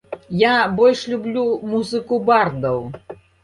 [0.43, 1.45] Я больш люблю
[1.77, 2.85] музыку бардаў.